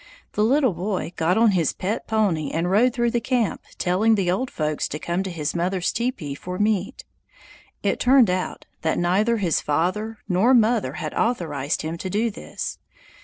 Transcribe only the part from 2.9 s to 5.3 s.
through the camp, telling the old folks to come to